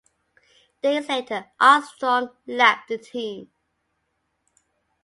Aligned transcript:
Days 0.81 1.09
later, 1.09 1.45
Armstrong 1.59 2.31
left 2.47 2.87
the 2.87 2.97
team. 2.97 3.51